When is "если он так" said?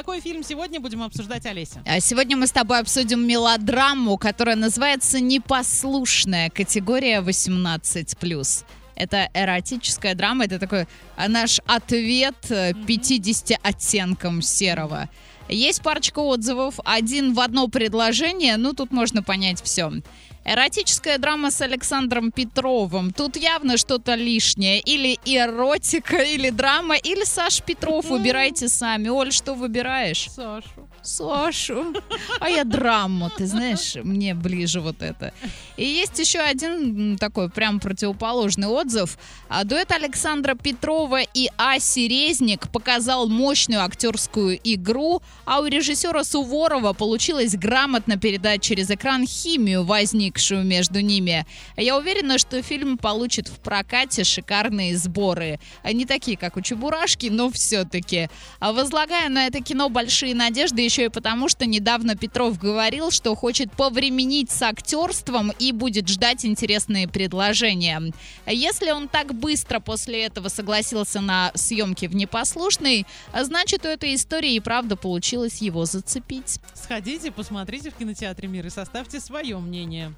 68.46-69.34